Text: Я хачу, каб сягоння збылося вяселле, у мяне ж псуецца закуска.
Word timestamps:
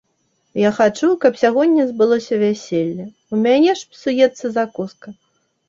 Я 0.61 0.69
хачу, 0.77 1.09
каб 1.25 1.33
сягоння 1.41 1.85
збылося 1.91 2.41
вяселле, 2.45 3.05
у 3.35 3.41
мяне 3.45 3.79
ж 3.85 3.93
псуецца 3.93 4.45
закуска. 4.59 5.19